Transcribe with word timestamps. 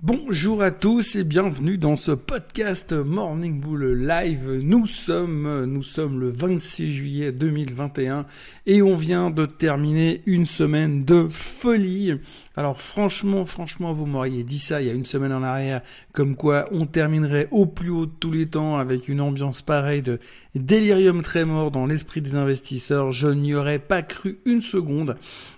Bonjour 0.00 0.62
à 0.62 0.70
tous 0.70 1.16
et 1.16 1.24
bienvenue 1.24 1.76
dans 1.76 1.96
ce 1.96 2.12
podcast 2.12 2.92
Morning 2.92 3.58
Bull 3.58 4.06
Live. 4.06 4.60
Nous 4.62 4.86
sommes, 4.86 5.64
nous 5.64 5.82
sommes 5.82 6.20
le 6.20 6.28
26 6.28 6.92
juillet 6.92 7.32
2021 7.32 8.24
et 8.66 8.80
on 8.80 8.94
vient 8.94 9.30
de 9.30 9.44
terminer 9.44 10.22
une 10.24 10.46
semaine 10.46 11.04
de 11.04 11.26
folie. 11.28 12.14
Alors 12.54 12.80
franchement, 12.80 13.44
franchement, 13.44 13.92
vous 13.92 14.06
m'auriez 14.06 14.44
dit 14.44 14.60
ça 14.60 14.80
il 14.80 14.86
y 14.86 14.90
a 14.90 14.94
une 14.94 15.04
semaine 15.04 15.32
en 15.32 15.42
arrière, 15.42 15.80
comme 16.12 16.36
quoi 16.36 16.68
on 16.70 16.86
terminerait 16.86 17.48
au 17.50 17.66
plus 17.66 17.90
haut 17.90 18.06
de 18.06 18.12
tous 18.20 18.30
les 18.30 18.46
temps 18.46 18.78
avec 18.78 19.08
une 19.08 19.20
ambiance 19.20 19.62
pareille 19.62 20.02
de 20.02 20.20
délirium 20.54 21.22
très 21.22 21.44
mort 21.44 21.72
dans 21.72 21.86
l'esprit 21.86 22.20
des 22.20 22.36
investisseurs. 22.36 23.10
Je 23.10 23.26
n'y 23.26 23.54
aurais 23.54 23.80
pas 23.80 24.02
cru 24.02 24.38
une 24.44 24.60
seconde. 24.60 25.16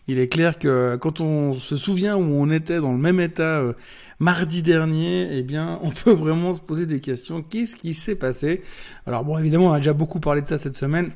Il 0.09 0.19
est 0.19 0.29
clair 0.29 0.59
que 0.59 0.97
quand 0.97 1.21
on 1.21 1.55
se 1.55 1.77
souvient 1.77 2.17
où 2.17 2.23
on 2.23 2.51
était 2.51 2.81
dans 2.81 2.93
le 2.93 2.99
même 2.99 3.21
état 3.21 3.61
euh, 3.61 3.75
mardi 4.31 4.63
dernier, 4.63 5.29
eh 5.33 5.43
bien, 5.43 5.81
on 5.83 5.91
peut 5.91 6.13
vraiment 6.13 6.53
se 6.55 6.61
poser 6.61 6.87
des 6.87 7.01
questions. 7.01 7.43
Qu'est-ce 7.43 7.75
qui 7.75 7.95
s'est 7.95 8.15
passé? 8.15 8.63
Alors 9.07 9.25
bon, 9.25 9.37
évidemment, 9.39 9.67
on 9.67 9.73
a 9.73 9.79
déjà 9.79 9.93
beaucoup 9.93 10.21
parlé 10.21 10.41
de 10.41 10.47
ça 10.47 10.57
cette 10.57 10.77
semaine. 10.77 11.11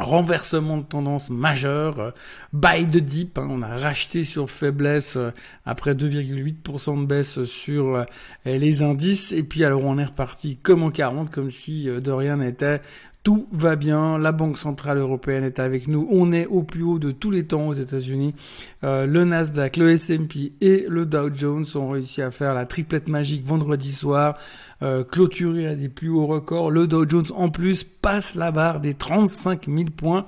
Renversement 0.00 0.78
de 0.78 0.82
tendance 0.82 1.30
majeur, 1.30 2.00
euh, 2.00 2.10
buy 2.52 2.86
de 2.86 2.98
deep, 2.98 3.38
hein, 3.38 3.46
on 3.48 3.62
a 3.62 3.76
racheté 3.76 4.24
sur 4.24 4.50
faiblesse 4.50 5.14
euh, 5.14 5.30
après 5.64 5.94
2,8% 5.94 7.00
de 7.00 7.06
baisse 7.06 7.44
sur 7.44 8.04
les 8.44 8.82
indices, 8.82 9.30
et 9.30 9.44
puis 9.44 9.64
alors 9.64 9.84
on 9.84 9.98
est 9.98 10.04
reparti 10.04 10.56
comme 10.56 10.82
en 10.82 10.90
40, 10.90 11.30
comme 11.30 11.52
si 11.52 11.84
de 11.84 12.10
rien 12.10 12.38
n'était, 12.38 12.80
tout 13.22 13.46
va 13.52 13.76
bien, 13.76 14.18
la 14.18 14.32
Banque 14.32 14.58
Centrale 14.58 14.98
Européenne 14.98 15.44
est 15.44 15.60
avec 15.60 15.86
nous, 15.86 16.08
on 16.10 16.32
est 16.32 16.46
au 16.46 16.64
plus 16.64 16.82
haut 16.82 16.98
de 16.98 17.12
tous 17.12 17.30
les 17.30 17.46
temps 17.46 17.68
aux 17.68 17.72
États-Unis. 17.72 18.34
Euh, 18.82 19.06
le 19.06 19.24
Nasdaq, 19.24 19.76
le 19.76 19.90
S&P 19.90 20.52
et 20.60 20.86
le 20.88 21.06
Dow 21.06 21.32
Jones 21.32 21.64
ont 21.76 21.90
réussi 21.90 22.20
à 22.20 22.32
faire 22.32 22.52
la 22.52 22.66
triplette 22.66 23.08
magique 23.08 23.46
vendredi 23.46 23.92
soir, 23.92 24.36
euh, 24.82 25.04
à 25.04 25.74
des 25.76 25.88
plus 25.88 26.08
hauts 26.08 26.26
records. 26.26 26.72
Le 26.72 26.88
Dow 26.88 27.08
Jones 27.08 27.26
en 27.36 27.48
plus 27.48 27.84
passe 27.84 28.34
la 28.34 28.50
barre 28.50 28.80
des 28.80 28.94
35 28.94 29.66
000 29.66 29.90
points. 29.96 30.26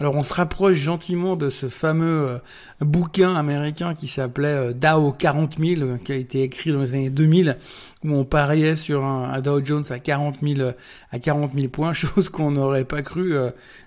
Alors 0.00 0.14
on 0.14 0.22
se 0.22 0.32
rapproche 0.32 0.76
gentiment 0.76 1.34
de 1.34 1.50
ce 1.50 1.68
fameux 1.68 2.28
euh, 2.28 2.38
bouquin 2.80 3.34
américain 3.34 3.96
qui 3.96 4.06
s'appelait 4.06 4.70
euh, 4.70 4.72
Dow 4.72 5.10
40 5.10 5.58
000, 5.58 5.80
euh, 5.82 5.96
qui 5.96 6.12
a 6.12 6.14
été 6.14 6.42
écrit 6.44 6.70
dans 6.70 6.82
les 6.82 6.94
années 6.94 7.10
2000, 7.10 7.58
où 8.04 8.12
on 8.12 8.24
pariait 8.24 8.76
sur 8.76 9.04
un, 9.04 9.40
Dow 9.40 9.64
Jones 9.64 9.82
à 9.90 9.98
40 9.98 10.36
000, 10.40 10.70
à 11.10 11.18
40 11.18 11.50
000 11.52 11.66
points, 11.66 11.92
chose 11.94 12.28
qu'on 12.28 12.52
n'aurait 12.52 12.84
pas 12.84 13.02
cru 13.02 13.34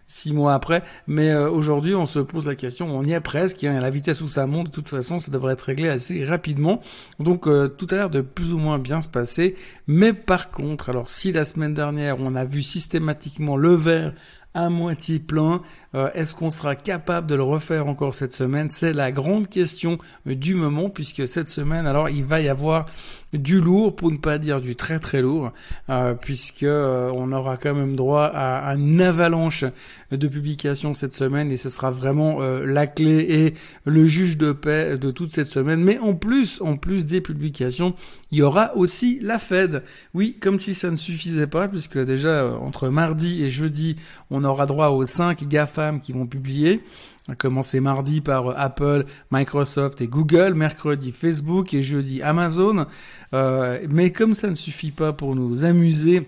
six 0.06 0.34
mois 0.34 0.54
après. 0.54 0.84
Mais 1.08 1.34
aujourd'hui, 1.34 1.96
on 1.96 2.06
se 2.06 2.20
pose 2.20 2.46
la 2.46 2.56
question, 2.56 2.94
on 2.94 3.04
y 3.06 3.14
est 3.14 3.22
presque, 3.22 3.64
hein, 3.64 3.80
la 3.80 3.90
vitesse 3.90 4.20
où 4.20 4.28
ça 4.28 4.46
monte, 4.48 4.68
de 4.68 4.72
toute 4.72 4.90
façon, 4.90 5.20
ça 5.20 5.32
devrait 5.32 5.54
être 5.54 5.62
réglé 5.62 5.88
assez 5.88 6.26
rapidement. 6.26 6.82
Donc 7.20 7.44
tout 7.44 7.88
a 7.92 7.96
l'air 7.96 8.10
de 8.10 8.20
plus 8.20 8.52
ou 8.52 8.58
moins 8.58 8.80
bien 8.80 9.02
se 9.02 9.08
passer. 9.08 9.56
Mais 9.88 10.12
par 10.12 10.52
contre, 10.52 10.90
alors 10.90 11.08
si 11.08 11.32
la 11.32 11.46
semaine 11.46 11.74
dernière, 11.74 12.18
on 12.20 12.36
a 12.36 12.44
vu 12.44 12.64
systématiquement 12.64 13.56
le 13.56 13.74
vert 13.74 14.14
à 14.54 14.70
moitié 14.70 15.20
plein. 15.20 15.62
Euh, 15.96 16.10
est-ce 16.14 16.36
qu'on 16.36 16.52
sera 16.52 16.76
capable 16.76 17.28
de 17.28 17.36
le 17.36 17.44
refaire 17.44 17.88
encore 17.88 18.14
cette 18.14 18.34
semaine? 18.34 18.70
C'est 18.70 18.94
la 18.94 19.12
grande 19.12 19.50
question 19.50 19.98
du 20.26 20.56
moment 20.56 20.90
puisque 20.90 21.28
cette 21.28 21.48
semaine, 21.48 21.86
alors 21.88 22.10
il 22.10 22.24
va 22.24 22.42
y 22.42 22.50
avoir 22.50 22.86
du 23.34 23.62
lourd 23.62 23.96
pour 23.96 24.12
ne 24.12 24.18
pas 24.18 24.38
dire 24.38 24.60
du 24.60 24.76
très 24.76 25.00
très 25.00 25.22
lourd 25.22 25.54
euh, 25.90 26.14
puisque 26.14 26.64
euh, 26.64 27.10
on 27.14 27.32
aura 27.32 27.56
quand 27.56 27.74
même 27.74 27.96
droit 27.96 28.26
à, 28.26 28.76
une 28.76 29.02
avalanche 29.02 29.64
de 30.12 30.28
publications 30.28 30.94
cette 30.94 31.14
semaine 31.14 31.50
et 31.50 31.56
ce 31.56 31.70
sera 31.70 31.92
vraiment 31.92 32.40
la 32.42 32.88
clé 32.88 33.20
et 33.30 33.54
le 33.86 34.06
juge 34.08 34.38
de 34.38 34.52
paix 34.52 34.98
de 34.98 35.12
toute 35.12 35.34
cette 35.34 35.48
semaine. 35.48 35.82
Mais 35.82 36.00
en 36.00 36.14
plus, 36.14 36.60
en 36.62 36.76
plus 36.76 37.06
des 37.06 37.22
publications, 37.22 37.96
il 38.32 38.40
y 38.40 38.42
aura 38.42 38.76
aussi 38.76 39.20
la 39.22 39.40
Fed. 39.40 39.84
Oui, 40.14 40.38
comme 40.42 40.60
si 40.60 40.76
ça 40.76 40.92
ne 40.92 40.98
suffisait 40.98 41.48
pas 41.48 41.70
puisque 41.70 41.98
déjà 41.98 42.48
entre 42.62 42.90
mardi 42.90 43.44
et 43.44 43.50
jeudi, 43.50 43.96
on 44.42 44.44
aura 44.46 44.66
droit 44.66 44.90
aux 44.90 45.06
5 45.06 45.48
GAFAM 45.48 46.02
qui 46.02 46.12
vont 46.12 46.26
publier. 46.26 46.84
On 47.30 47.36
commencer 47.36 47.80
mardi 47.80 48.20
par 48.20 48.48
euh, 48.48 48.54
Apple, 48.58 49.06
Microsoft 49.32 50.02
et 50.02 50.08
Google, 50.08 50.54
mercredi 50.56 51.12
Facebook 51.12 51.74
et 51.74 51.84
jeudi 51.84 52.22
Amazon. 52.22 52.88
Euh, 53.34 53.80
mais 53.90 54.12
comme 54.12 54.34
ça 54.34 54.50
ne 54.50 54.56
suffit 54.56 54.92
pas 54.92 55.14
pour 55.14 55.36
nous 55.36 55.64
amuser 55.64 56.28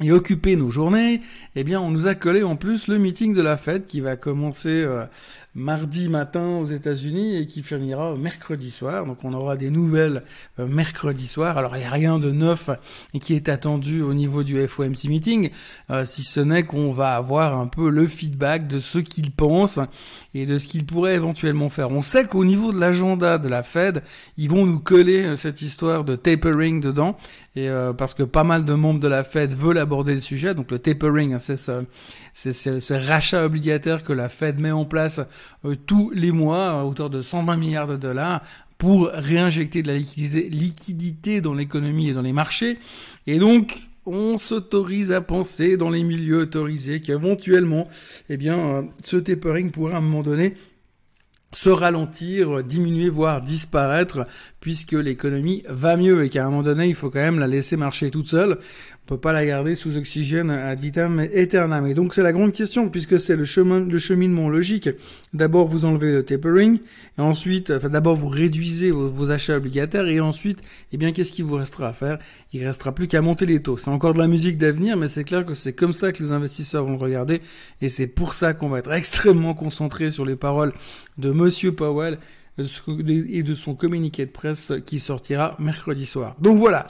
et 0.00 0.10
occuper 0.10 0.56
nos 0.56 0.70
journées, 0.70 1.20
eh 1.54 1.62
bien, 1.62 1.80
on 1.80 1.90
nous 1.90 2.08
a 2.08 2.16
collé 2.16 2.42
en 2.42 2.56
plus 2.56 2.88
le 2.88 2.98
meeting 2.98 3.32
de 3.32 3.40
la 3.40 3.56
fête 3.56 3.86
qui 3.86 4.00
va 4.00 4.16
commencer 4.16 4.68
euh, 4.68 5.04
mardi 5.54 6.08
matin 6.08 6.58
aux 6.58 6.66
États-Unis 6.66 7.36
et 7.36 7.46
qui 7.46 7.62
finira 7.62 8.16
mercredi 8.16 8.72
soir. 8.72 9.06
Donc, 9.06 9.18
on 9.22 9.32
aura 9.32 9.56
des 9.56 9.70
nouvelles 9.70 10.24
euh, 10.58 10.66
mercredi 10.66 11.28
soir. 11.28 11.58
Alors, 11.58 11.76
il 11.76 11.78
n'y 11.78 11.84
a 11.84 11.90
rien 11.90 12.18
de 12.18 12.32
neuf 12.32 12.70
qui 13.20 13.34
est 13.34 13.48
attendu 13.48 14.02
au 14.02 14.14
niveau 14.14 14.42
du 14.42 14.66
FOMC 14.66 15.04
meeting, 15.04 15.50
euh, 15.90 16.04
si 16.04 16.24
ce 16.24 16.40
n'est 16.40 16.64
qu'on 16.64 16.92
va 16.92 17.14
avoir 17.14 17.56
un 17.56 17.68
peu 17.68 17.88
le 17.88 18.08
feedback 18.08 18.66
de 18.66 18.80
ce 18.80 18.98
qu'ils 18.98 19.30
pensent 19.30 19.78
et 20.34 20.44
de 20.44 20.58
ce 20.58 20.66
qu'ils 20.66 20.86
pourraient 20.86 21.14
éventuellement 21.14 21.68
faire. 21.68 21.92
On 21.92 22.02
sait 22.02 22.24
qu'au 22.24 22.44
niveau 22.44 22.72
de 22.72 22.80
l'agenda 22.80 23.38
de 23.38 23.48
la 23.48 23.62
Fed, 23.62 24.02
ils 24.38 24.50
vont 24.50 24.66
nous 24.66 24.80
coller 24.80 25.36
cette 25.36 25.62
histoire 25.62 26.02
de 26.02 26.16
tapering 26.16 26.80
dedans 26.80 27.16
et 27.54 27.68
parce 27.96 28.14
que 28.14 28.24
pas 28.24 28.42
mal 28.42 28.64
de 28.64 28.74
membres 28.74 28.98
de 28.98 29.06
la 29.06 29.22
Fed 29.22 29.54
veulent 29.54 29.78
aborder 29.84 30.14
le 30.14 30.20
sujet. 30.20 30.54
Donc, 30.54 30.70
le 30.70 30.78
tapering, 30.78 31.34
hein, 31.34 31.38
c'est 31.38 31.56
ce, 31.56 32.92
rachat 32.92 33.44
obligataire 33.44 34.02
que 34.02 34.12
la 34.12 34.28
Fed 34.28 34.58
met 34.58 34.72
en 34.72 34.84
place 34.84 35.20
euh, 35.64 35.74
tous 35.86 36.10
les 36.10 36.32
mois 36.32 36.80
à 36.80 36.84
hauteur 36.84 37.10
de 37.10 37.22
120 37.22 37.56
milliards 37.56 37.86
de 37.86 37.96
dollars 37.96 38.42
pour 38.78 39.08
réinjecter 39.12 39.82
de 39.82 39.88
la 39.88 39.94
liquidité, 39.94 40.48
liquidité 40.50 41.40
dans 41.40 41.54
l'économie 41.54 42.08
et 42.08 42.12
dans 42.12 42.22
les 42.22 42.32
marchés. 42.32 42.78
Et 43.26 43.38
donc, 43.38 43.88
on 44.06 44.36
s'autorise 44.36 45.12
à 45.12 45.20
penser 45.20 45.76
dans 45.76 45.90
les 45.90 46.02
milieux 46.02 46.40
autorisés 46.40 47.00
qu'éventuellement, 47.00 47.88
eh 48.28 48.36
bien, 48.36 48.58
euh, 48.58 48.82
ce 49.02 49.16
tapering 49.16 49.70
pourrait 49.70 49.94
à 49.94 49.98
un 49.98 50.02
moment 50.02 50.22
donné 50.22 50.54
se 51.54 51.70
ralentir, 51.70 52.64
diminuer, 52.64 53.08
voire 53.08 53.40
disparaître, 53.40 54.26
puisque 54.64 54.92
l'économie 54.92 55.62
va 55.68 55.98
mieux 55.98 56.24
et 56.24 56.30
qu'à 56.30 56.46
un 56.46 56.48
moment 56.48 56.62
donné, 56.62 56.88
il 56.88 56.94
faut 56.94 57.10
quand 57.10 57.18
même 57.18 57.38
la 57.38 57.46
laisser 57.46 57.76
marcher 57.76 58.10
toute 58.10 58.28
seule. 58.28 58.52
On 58.52 59.06
peut 59.06 59.20
pas 59.20 59.34
la 59.34 59.44
garder 59.44 59.74
sous 59.74 59.98
oxygène 59.98 60.48
ad 60.48 60.80
vitam 60.80 61.18
aeternam. 61.18 61.86
Et 61.86 61.92
donc 61.92 62.14
c'est 62.14 62.22
la 62.22 62.32
grande 62.32 62.54
question, 62.54 62.88
puisque 62.88 63.20
c'est 63.20 63.36
le 63.36 63.44
chemin, 63.44 63.80
le 63.80 63.98
cheminement 63.98 64.48
logique. 64.48 64.88
D'abord, 65.34 65.68
vous 65.68 65.84
enlevez 65.84 66.12
le 66.12 66.22
tapering, 66.22 66.78
et 67.18 67.20
ensuite, 67.20 67.72
enfin, 67.72 67.90
d'abord, 67.90 68.16
vous 68.16 68.28
réduisez 68.28 68.90
vos, 68.90 69.30
achats 69.30 69.58
obligataires, 69.58 70.06
et 70.06 70.18
ensuite, 70.18 70.60
eh 70.92 70.96
bien, 70.96 71.12
qu'est-ce 71.12 71.32
qu'il 71.32 71.44
vous 71.44 71.56
restera 71.56 71.88
à 71.88 71.92
faire? 71.92 72.18
Il 72.54 72.66
restera 72.66 72.94
plus 72.94 73.06
qu'à 73.06 73.20
monter 73.20 73.44
les 73.44 73.60
taux. 73.60 73.76
C'est 73.76 73.90
encore 73.90 74.14
de 74.14 74.18
la 74.18 74.28
musique 74.28 74.56
d'avenir, 74.56 74.96
mais 74.96 75.08
c'est 75.08 75.24
clair 75.24 75.44
que 75.44 75.52
c'est 75.52 75.74
comme 75.74 75.92
ça 75.92 76.10
que 76.10 76.22
les 76.22 76.32
investisseurs 76.32 76.86
vont 76.86 76.96
regarder, 76.96 77.42
et 77.82 77.90
c'est 77.90 78.06
pour 78.06 78.32
ça 78.32 78.54
qu'on 78.54 78.70
va 78.70 78.78
être 78.78 78.92
extrêmement 78.94 79.52
concentré 79.52 80.08
sur 80.08 80.24
les 80.24 80.36
paroles 80.36 80.72
de 81.18 81.32
Monsieur 81.32 81.72
Powell 81.72 82.16
et 82.58 83.42
de 83.42 83.54
son 83.54 83.74
communiqué 83.74 84.26
de 84.26 84.30
presse 84.30 84.72
qui 84.86 84.98
sortira 84.98 85.56
mercredi 85.58 86.06
soir. 86.06 86.36
Donc 86.40 86.58
voilà. 86.58 86.86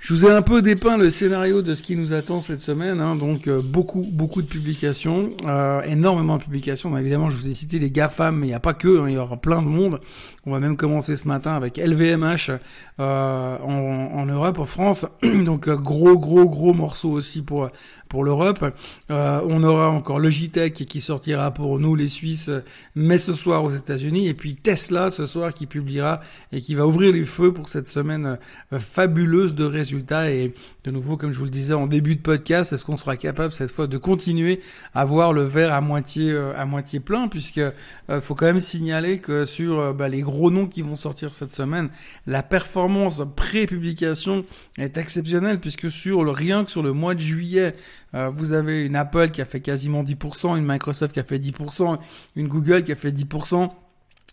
Je 0.00 0.14
vous 0.14 0.24
ai 0.24 0.30
un 0.30 0.40
peu 0.40 0.62
dépeint 0.62 0.96
le 0.96 1.10
scénario 1.10 1.60
de 1.60 1.74
ce 1.74 1.82
qui 1.82 1.94
nous 1.94 2.14
attend 2.14 2.40
cette 2.40 2.62
semaine, 2.62 3.02
hein, 3.02 3.16
donc 3.16 3.48
euh, 3.48 3.60
beaucoup 3.62 4.00
beaucoup 4.10 4.40
de 4.40 4.46
publications, 4.46 5.28
euh, 5.46 5.82
énormément 5.82 6.38
de 6.38 6.42
publications. 6.42 6.96
évidemment, 6.96 7.28
je 7.28 7.36
vous 7.36 7.48
ai 7.48 7.52
cité 7.52 7.78
les 7.78 7.90
GAFAM, 7.90 8.34
mais 8.34 8.46
il 8.46 8.50
n'y 8.50 8.54
a 8.54 8.60
pas 8.60 8.72
que, 8.72 8.98
hein, 8.98 9.08
il 9.08 9.14
y 9.16 9.18
aura 9.18 9.36
plein 9.36 9.60
de 9.60 9.66
monde. 9.68 10.00
On 10.46 10.52
va 10.52 10.58
même 10.58 10.78
commencer 10.78 11.16
ce 11.16 11.28
matin 11.28 11.52
avec 11.52 11.76
LVMH 11.76 12.50
euh, 12.98 13.58
en, 13.58 14.18
en, 14.18 14.24
Europe, 14.24 14.58
en 14.58 14.64
France, 14.64 15.04
donc 15.22 15.68
gros 15.68 16.18
gros 16.18 16.48
gros 16.48 16.72
morceau 16.72 17.10
aussi 17.10 17.42
pour 17.42 17.68
pour 18.08 18.24
l'Europe. 18.24 18.64
on 19.08 19.62
aura 19.62 19.88
encore 19.88 20.18
Logitech 20.18 20.72
qui 20.72 21.00
sortira 21.00 21.52
pour 21.52 21.78
nous 21.78 21.94
les 21.94 22.08
Suisses, 22.08 22.50
mais 22.96 23.18
ce 23.18 23.34
soir 23.34 23.62
aux 23.62 23.70
États-Unis, 23.70 24.26
et 24.26 24.34
puis 24.34 24.56
Tesla 24.56 25.10
ce 25.10 25.26
soir 25.26 25.54
qui 25.54 25.66
publiera 25.66 26.20
et 26.50 26.60
qui 26.60 26.74
va 26.74 26.88
ouvrir 26.88 27.12
les 27.12 27.24
feux 27.24 27.52
pour 27.52 27.68
cette 27.68 27.86
semaine 27.86 28.38
fabuleuse 28.72 29.54
de 29.54 29.62
résultats 29.62 29.89
et 29.94 30.54
de 30.84 30.90
nouveau, 30.90 31.16
comme 31.16 31.32
je 31.32 31.38
vous 31.38 31.44
le 31.44 31.50
disais 31.50 31.74
en 31.74 31.86
début 31.86 32.16
de 32.16 32.20
podcast, 32.20 32.72
est-ce 32.72 32.84
qu'on 32.84 32.96
sera 32.96 33.16
capable 33.16 33.52
cette 33.52 33.70
fois 33.70 33.86
de 33.86 33.98
continuer 33.98 34.60
à 34.94 35.04
voir 35.04 35.32
le 35.32 35.42
verre 35.42 35.72
à 35.72 35.80
moitié 35.80 36.30
euh, 36.32 36.52
à 36.56 36.64
moitié 36.64 37.00
plein, 37.00 37.28
puisque 37.28 37.58
euh, 37.58 38.20
faut 38.20 38.34
quand 38.34 38.46
même 38.46 38.60
signaler 38.60 39.18
que 39.18 39.44
sur 39.44 39.78
euh, 39.78 39.92
bah, 39.92 40.08
les 40.08 40.22
gros 40.22 40.50
noms 40.50 40.66
qui 40.66 40.82
vont 40.82 40.96
sortir 40.96 41.34
cette 41.34 41.50
semaine, 41.50 41.90
la 42.26 42.42
performance 42.42 43.22
pré-publication 43.36 44.44
est 44.78 44.96
exceptionnelle, 44.96 45.60
puisque 45.60 45.90
sur 45.90 46.24
le 46.24 46.30
rien 46.30 46.64
que 46.64 46.70
sur 46.70 46.82
le 46.82 46.92
mois 46.92 47.14
de 47.14 47.20
juillet, 47.20 47.74
vous 48.12 48.52
avez 48.52 48.84
une 48.84 48.96
Apple 48.96 49.30
qui 49.30 49.40
a 49.40 49.44
fait 49.44 49.60
quasiment 49.60 50.02
10%, 50.02 50.58
une 50.58 50.66
Microsoft 50.66 51.14
qui 51.14 51.20
a 51.20 51.24
fait 51.24 51.38
10%, 51.38 51.98
une 52.34 52.48
Google 52.48 52.82
qui 52.82 52.90
a 52.90 52.96
fait 52.96 53.12
10%. 53.12 53.70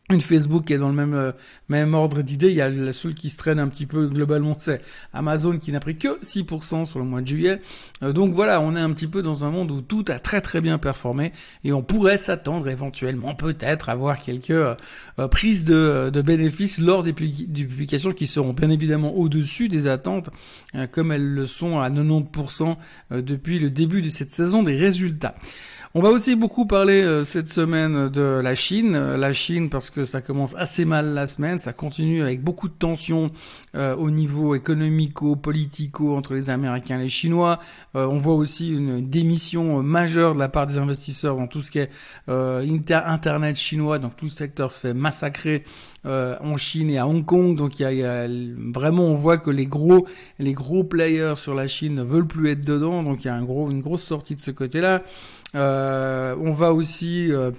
Une 0.09 0.21
Facebook 0.21 0.65
qui 0.65 0.73
est 0.73 0.77
dans 0.77 0.87
le 0.87 0.95
même 0.95 1.13
euh, 1.13 1.33
même 1.67 1.93
ordre 1.93 2.21
d'idée. 2.21 2.47
Il 2.47 2.55
y 2.55 2.61
a 2.61 2.69
la 2.69 2.93
seule 2.93 3.13
qui 3.13 3.29
se 3.29 3.35
traîne 3.35 3.59
un 3.59 3.67
petit 3.67 3.85
peu 3.85 4.07
globalement, 4.07 4.55
c'est 4.57 4.81
Amazon 5.11 5.57
qui 5.57 5.71
n'a 5.71 5.81
pris 5.81 5.97
que 5.97 6.19
6% 6.21 6.85
sur 6.85 6.99
le 6.99 7.05
mois 7.05 7.21
de 7.21 7.27
juillet. 7.27 7.61
Euh, 8.03 8.13
donc 8.13 8.33
voilà, 8.33 8.61
on 8.61 8.75
est 8.75 8.79
un 8.79 8.91
petit 8.93 9.07
peu 9.07 9.21
dans 9.21 9.43
un 9.43 9.51
monde 9.51 9.69
où 9.71 9.81
tout 9.81 10.05
a 10.07 10.19
très 10.19 10.39
très 10.39 10.61
bien 10.61 10.77
performé 10.77 11.33
et 11.65 11.73
on 11.73 11.81
pourrait 11.81 12.17
s'attendre 12.17 12.69
éventuellement 12.69 13.35
peut-être 13.35 13.89
à 13.89 13.95
voir 13.95 14.21
quelques 14.21 14.51
euh, 14.51 14.75
prises 15.29 15.65
de, 15.65 16.09
de, 16.13 16.21
bénéfices 16.21 16.79
lors 16.79 17.03
des, 17.03 17.13
publications 17.13 18.13
qui 18.13 18.27
seront 18.27 18.53
bien 18.53 18.69
évidemment 18.69 19.13
au-dessus 19.15 19.67
des 19.67 19.87
attentes, 19.87 20.29
comme 20.91 21.11
elles 21.11 21.27
le 21.27 21.45
sont 21.45 21.79
à 21.79 21.89
90% 21.89 22.75
depuis 23.11 23.59
le 23.59 23.69
début 23.69 24.01
de 24.01 24.09
cette 24.09 24.31
saison 24.31 24.63
des 24.63 24.75
résultats. 24.75 25.35
On 25.93 26.01
va 26.01 26.09
aussi 26.09 26.35
beaucoup 26.35 26.65
parler 26.65 27.01
euh, 27.01 27.23
cette 27.23 27.47
semaine 27.47 28.09
de 28.09 28.41
la 28.43 28.55
Chine. 28.55 28.93
Euh, 28.93 29.15
la 29.15 29.31
Chine 29.31 29.69
parce 29.69 29.89
que 29.89 30.03
ça 30.03 30.19
commence 30.19 30.53
assez 30.55 30.83
mal 30.83 31.13
la 31.13 31.27
semaine, 31.27 31.59
ça 31.59 31.71
continue 31.71 32.21
avec 32.21 32.43
beaucoup 32.43 32.67
de 32.67 32.73
tensions 32.73 33.31
euh, 33.73 33.95
au 33.95 34.11
niveau 34.11 34.53
économico, 34.53 35.37
politico 35.37 36.15
entre 36.17 36.33
les 36.33 36.49
Américains 36.49 36.99
et 36.99 37.03
les 37.03 37.09
Chinois. 37.09 37.59
on 37.93 38.17
voit 38.17 38.35
aussi 38.35 38.69
une 38.69 39.09
démission 39.09 39.81
majeure 39.81 40.33
de 40.33 40.39
la 40.39 40.49
part 40.49 40.67
des 40.67 40.77
investisseurs 40.77 41.37
dans 41.37 41.47
tout 41.47 41.61
ce 41.61 41.71
qui 41.71 41.79
est 41.79 41.89
Internet 42.27 43.55
chinois, 43.55 43.97
donc 43.99 44.15
tout 44.17 44.25
le 44.25 44.31
secteur 44.31 44.71
se 44.71 44.79
fait 44.79 44.93
massacrer 44.93 45.63
en 46.05 46.57
Chine 46.57 46.89
et 46.89 46.97
à 46.97 47.07
Hong 47.07 47.25
Kong. 47.25 47.55
Donc 47.55 47.79
il 47.79 47.83
y 47.83 48.03
a, 48.03 48.27
vraiment, 48.73 49.03
on 49.03 49.13
voit 49.13 49.37
que 49.37 49.49
les 49.49 49.65
gros, 49.65 50.07
les 50.39 50.53
gros 50.53 50.83
players 50.83 51.35
sur 51.35 51.53
la 51.55 51.67
Chine 51.67 51.95
ne 51.95 52.03
veulent 52.03 52.27
plus 52.27 52.51
être 52.51 52.65
dedans. 52.65 53.03
Donc 53.03 53.23
il 53.23 53.27
y 53.27 53.29
a 53.29 53.35
un 53.35 53.43
gros, 53.43 53.69
une 53.71 53.81
grosse 53.81 54.03
sortie 54.03 54.35
de 54.35 54.41
ce 54.41 54.51
côté-là. 54.51 55.03
Euh, 55.55 56.35
on 56.39 56.51
va 56.51 56.73
aussi 56.73 57.31
euh, 57.31 57.51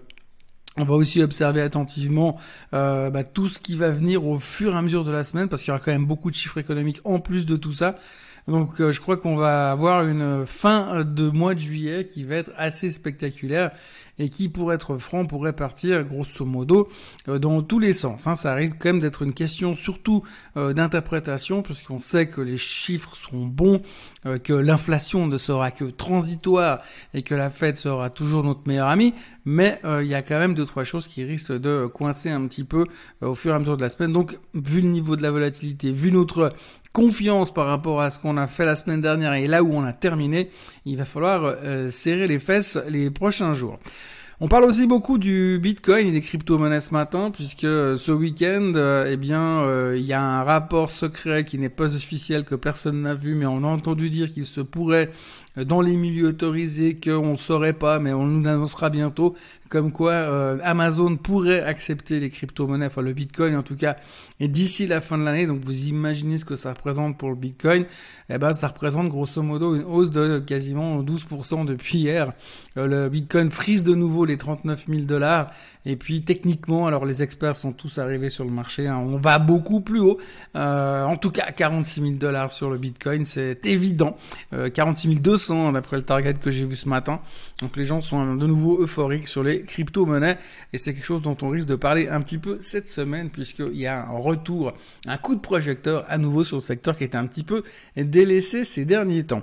on 0.78 0.84
va 0.84 0.94
aussi 0.94 1.22
observer 1.22 1.60
attentivement 1.60 2.38
euh, 2.72 3.10
bah, 3.10 3.24
tout 3.24 3.48
ce 3.48 3.58
qui 3.58 3.76
va 3.76 3.90
venir 3.90 4.24
au 4.24 4.38
fur 4.38 4.74
et 4.74 4.78
à 4.78 4.82
mesure 4.82 5.04
de 5.04 5.10
la 5.10 5.24
semaine, 5.24 5.48
parce 5.48 5.62
qu'il 5.62 5.72
y 5.72 5.74
aura 5.74 5.84
quand 5.84 5.90
même 5.90 6.06
beaucoup 6.06 6.30
de 6.30 6.36
chiffres 6.36 6.58
économiques 6.58 7.00
en 7.04 7.18
plus 7.18 7.46
de 7.46 7.56
tout 7.56 7.72
ça. 7.72 7.96
Donc 8.48 8.76
je 8.78 9.00
crois 9.00 9.16
qu'on 9.16 9.36
va 9.36 9.70
avoir 9.70 10.06
une 10.06 10.46
fin 10.46 11.04
de 11.04 11.28
mois 11.28 11.54
de 11.54 11.60
juillet 11.60 12.06
qui 12.06 12.24
va 12.24 12.36
être 12.36 12.50
assez 12.56 12.90
spectaculaire 12.90 13.70
et 14.18 14.28
qui, 14.28 14.48
pour 14.48 14.72
être 14.72 14.98
franc, 14.98 15.26
pourrait 15.26 15.52
partir 15.52 16.04
grosso 16.04 16.44
modo 16.44 16.88
euh, 17.28 17.38
dans 17.38 17.62
tous 17.62 17.78
les 17.78 17.92
sens. 17.92 18.26
Hein. 18.26 18.36
Ça 18.36 18.54
risque 18.54 18.76
quand 18.78 18.90
même 18.90 19.00
d'être 19.00 19.22
une 19.22 19.32
question 19.32 19.74
surtout 19.74 20.22
euh, 20.56 20.72
d'interprétation, 20.72 21.62
puisqu'on 21.62 22.00
sait 22.00 22.26
que 22.26 22.40
les 22.40 22.58
chiffres 22.58 23.16
sont 23.16 23.46
bons, 23.46 23.82
euh, 24.26 24.38
que 24.38 24.52
l'inflation 24.52 25.26
ne 25.26 25.38
sera 25.38 25.70
que 25.70 25.84
transitoire 25.84 26.80
et 27.14 27.22
que 27.22 27.34
la 27.34 27.50
Fed 27.50 27.76
sera 27.76 28.10
toujours 28.10 28.42
notre 28.42 28.62
meilleur 28.66 28.88
ami, 28.88 29.14
mais 29.44 29.80
il 29.84 30.06
y 30.06 30.14
a 30.14 30.20
quand 30.20 30.38
même 30.38 30.54
deux 30.54 30.66
trois 30.66 30.84
choses 30.84 31.06
qui 31.06 31.24
risquent 31.24 31.58
de 31.58 31.86
coincer 31.86 32.28
un 32.28 32.46
petit 32.46 32.64
peu 32.64 32.84
au 33.22 33.34
fur 33.34 33.52
et 33.52 33.54
à 33.54 33.58
mesure 33.58 33.78
de 33.78 33.82
la 33.82 33.88
semaine. 33.88 34.12
Donc, 34.12 34.38
vu 34.52 34.82
le 34.82 34.88
niveau 34.88 35.16
de 35.16 35.22
la 35.22 35.30
volatilité, 35.30 35.90
vu 35.90 36.12
notre 36.12 36.52
confiance 36.98 37.54
par 37.54 37.66
rapport 37.66 38.00
à 38.00 38.10
ce 38.10 38.18
qu'on 38.18 38.36
a 38.36 38.48
fait 38.48 38.66
la 38.66 38.74
semaine 38.74 39.00
dernière 39.00 39.34
et 39.34 39.46
là 39.46 39.62
où 39.62 39.72
on 39.72 39.84
a 39.84 39.92
terminé, 39.92 40.50
il 40.84 40.96
va 40.96 41.04
falloir 41.04 41.54
serrer 41.92 42.26
les 42.26 42.40
fesses 42.40 42.76
les 42.88 43.08
prochains 43.08 43.54
jours. 43.54 43.78
On 44.40 44.46
parle 44.46 44.66
aussi 44.66 44.86
beaucoup 44.86 45.18
du 45.18 45.58
Bitcoin 45.60 46.06
et 46.06 46.12
des 46.12 46.20
crypto-monnaies 46.20 46.78
ce 46.78 46.92
matin, 46.94 47.32
puisque 47.32 47.64
euh, 47.64 47.96
ce 47.96 48.12
week-end, 48.12 48.72
euh, 48.76 49.10
eh 49.10 49.16
bien, 49.16 49.62
euh, 49.62 49.96
il 49.98 50.04
y 50.04 50.12
a 50.12 50.22
un 50.22 50.44
rapport 50.44 50.92
secret 50.92 51.44
qui 51.44 51.58
n'est 51.58 51.68
pas 51.68 51.92
officiel, 51.92 52.44
que 52.44 52.54
personne 52.54 53.02
n'a 53.02 53.14
vu, 53.14 53.34
mais 53.34 53.46
on 53.46 53.64
a 53.64 53.66
entendu 53.66 54.10
dire 54.10 54.32
qu'il 54.32 54.44
se 54.44 54.60
pourrait 54.60 55.10
dans 55.56 55.80
les 55.80 55.96
milieux 55.96 56.28
autorisés 56.28 56.94
qu'on 56.94 57.32
ne 57.32 57.36
saurait 57.36 57.72
pas, 57.72 57.98
mais 57.98 58.12
on 58.12 58.26
nous 58.26 58.48
annoncera 58.48 58.90
bientôt, 58.90 59.34
comme 59.68 59.90
quoi 59.90 60.14
Amazon 60.62 61.16
pourrait 61.16 61.62
accepter 61.62 62.20
les 62.20 62.30
crypto-monnaies, 62.30 62.86
enfin 62.86 63.02
le 63.02 63.12
Bitcoin 63.12 63.56
en 63.56 63.64
tout 63.64 63.74
cas, 63.74 63.96
et 64.38 64.46
d'ici 64.46 64.86
la 64.86 65.00
fin 65.00 65.18
de 65.18 65.24
l'année, 65.24 65.48
donc 65.48 65.64
vous 65.64 65.88
imaginez 65.88 66.38
ce 66.38 66.44
que 66.44 66.54
ça 66.54 66.74
représente 66.74 67.18
pour 67.18 67.30
le 67.30 67.34
Bitcoin, 67.34 67.86
eh 68.30 68.38
ben 68.38 68.52
ça 68.52 68.68
représente 68.68 69.08
grosso 69.08 69.42
modo 69.42 69.74
une 69.74 69.82
hausse 69.82 70.10
de 70.10 70.38
quasiment 70.38 71.02
12% 71.02 71.64
depuis 71.64 71.98
hier. 71.98 72.34
Le 72.76 73.08
Bitcoin 73.08 73.50
frise 73.50 73.82
de 73.82 73.96
nouveau 73.96 74.26
les 74.28 74.36
39 74.36 74.86
000 74.88 75.00
dollars, 75.02 75.50
et 75.84 75.96
puis 75.96 76.22
techniquement, 76.22 76.86
alors 76.86 77.04
les 77.04 77.22
experts 77.22 77.56
sont 77.56 77.72
tous 77.72 77.98
arrivés 77.98 78.30
sur 78.30 78.44
le 78.44 78.50
marché, 78.50 78.86
hein, 78.86 78.98
on 78.98 79.16
va 79.16 79.38
beaucoup 79.38 79.80
plus 79.80 80.00
haut, 80.00 80.18
euh, 80.56 81.04
en 81.04 81.16
tout 81.16 81.30
cas 81.30 81.50
46 81.50 82.00
000 82.00 82.12
dollars 82.12 82.52
sur 82.52 82.70
le 82.70 82.78
Bitcoin, 82.78 83.26
c'est 83.26 83.66
évident, 83.66 84.16
46 84.72 85.08
200 85.16 85.72
d'après 85.72 85.96
le 85.96 86.02
target 86.02 86.34
que 86.34 86.50
j'ai 86.50 86.64
vu 86.64 86.76
ce 86.76 86.88
matin. 86.88 87.20
Donc 87.60 87.76
les 87.76 87.84
gens 87.84 88.00
sont 88.00 88.34
de 88.34 88.46
nouveau 88.46 88.82
euphoriques 88.82 89.28
sur 89.28 89.42
les 89.42 89.62
crypto-monnaies. 89.62 90.38
Et 90.72 90.78
c'est 90.78 90.94
quelque 90.94 91.06
chose 91.06 91.22
dont 91.22 91.36
on 91.42 91.48
risque 91.48 91.68
de 91.68 91.76
parler 91.76 92.08
un 92.08 92.20
petit 92.20 92.38
peu 92.38 92.58
cette 92.60 92.88
semaine 92.88 93.30
puisqu'il 93.30 93.76
y 93.76 93.86
a 93.86 94.06
un 94.06 94.18
retour, 94.18 94.72
un 95.06 95.16
coup 95.16 95.34
de 95.34 95.40
projecteur 95.40 96.04
à 96.08 96.18
nouveau 96.18 96.44
sur 96.44 96.56
le 96.56 96.62
secteur 96.62 96.96
qui 96.96 97.04
était 97.04 97.16
un 97.16 97.26
petit 97.26 97.44
peu 97.44 97.62
délaissé 97.96 98.64
ces 98.64 98.84
derniers 98.84 99.24
temps. 99.24 99.42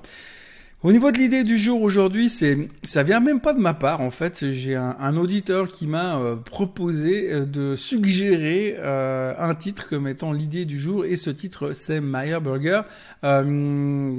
Au 0.83 0.92
niveau 0.92 1.12
de 1.12 1.18
l'idée 1.18 1.44
du 1.44 1.57
jour 1.57 1.81
aujourd'hui, 1.81 2.30
c'est 2.30 2.69
ça 2.83 3.01
vient 3.01 3.19
même 3.19 3.39
pas 3.39 3.54
de 3.54 3.60
ma 3.60 3.74
part 3.74 4.01
en 4.01 4.12
fait. 4.12 4.51
J'ai 4.51 4.75
un, 4.75 5.18
auditeur 5.18 5.72
qui 5.72 5.88
m'a 5.88 6.19
euh, 6.19 6.36
proposé 6.36 7.31
euh, 7.31 7.45
de 7.45 7.75
suggérer 7.75 8.75
euh, 8.77 9.33
un 9.39 9.56
titre 9.56 9.88
comme 9.89 10.07
étant 10.07 10.31
l'idée 10.31 10.66
du 10.66 10.77
jour 10.77 11.06
et 11.06 11.16
ce 11.16 11.31
titre 11.31 11.72
c'est 11.74 12.01
Meyer 12.01 12.39
Burger 12.39 12.81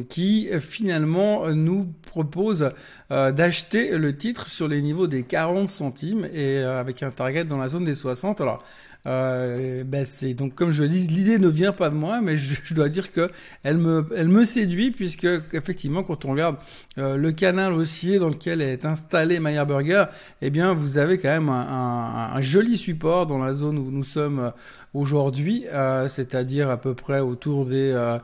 qui 0.08 0.48
finalement 0.60 1.48
nous 1.50 1.92
propose 2.06 2.72
d'acheter 3.10 3.96
le 3.96 4.16
titre 4.16 4.48
sur 4.48 4.66
les 4.66 4.82
niveaux 4.82 5.06
des 5.06 5.22
40 5.22 5.68
centimes 5.68 6.28
et 6.32 6.58
avec 6.58 7.02
un 7.04 7.12
target 7.12 7.44
dans 7.44 7.58
la 7.58 7.68
zone 7.68 7.84
des 7.84 7.94
60. 7.94 8.40
Alors 8.40 8.64
euh, 9.06 9.84
ben 9.84 10.04
c'est 10.04 10.34
donc 10.34 10.56
comme 10.56 10.72
je 10.72 10.82
le 10.82 10.88
dis, 10.88 11.06
l'idée 11.06 11.38
ne 11.38 11.48
vient 11.48 11.72
pas 11.72 11.90
de 11.90 11.94
moi, 11.94 12.20
mais 12.20 12.36
je, 12.36 12.74
dois 12.74 12.88
dire 12.88 13.12
que 13.12 13.30
elle 13.62 13.76
me, 13.76 14.04
elle 14.16 14.28
me 14.28 14.44
séduit 14.44 14.90
puisque 14.90 15.28
effectivement 15.52 16.02
quand 16.02 16.24
on 16.24 16.32
regarde 16.32 16.55
euh, 16.98 17.16
le 17.16 17.32
canal 17.32 17.72
haussier 17.72 18.18
dans 18.18 18.28
lequel 18.28 18.62
est 18.62 18.84
installé 18.84 19.40
Meyer 19.40 19.64
Burger, 19.66 20.04
eh 20.42 20.50
bien 20.50 20.72
vous 20.72 20.98
avez 20.98 21.18
quand 21.18 21.28
même 21.28 21.48
un, 21.48 22.40
joli 22.40 22.76
support 22.76 23.26
dans 23.26 23.38
la 23.38 23.54
zone 23.54 23.78
où 23.78 23.90
nous 23.90 24.04
sommes 24.04 24.38
euh, 24.38 24.50
aujourd'hui, 24.94 25.66
euh, 25.72 26.08
c'est-à-dire 26.08 26.70
à 26.70 26.76
peu 26.76 26.94
près 26.94 27.20
autour 27.20 27.66
des 27.66 28.16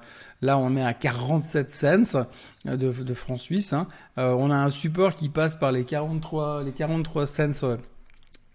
Là, 0.44 0.58
on 0.58 0.74
est 0.74 0.82
à 0.82 0.92
47 0.92 1.70
cents 1.70 2.26
de, 2.64 2.74
de 2.74 3.14
francs 3.14 3.38
suisses. 3.38 3.72
Hein. 3.72 3.86
on 4.16 4.50
a 4.50 4.56
un 4.56 4.70
support 4.70 5.14
qui 5.14 5.28
passe 5.28 5.54
par 5.54 5.70
les 5.70 5.84
43, 5.84 6.64
les 6.64 6.72
43 6.72 7.26
cents 7.26 7.76